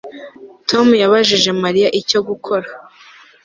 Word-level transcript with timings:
Tom 0.69 0.87
yabajije 1.01 1.49
Mariya 1.63 1.89
icyo 1.99 2.19
gukora 2.27 2.67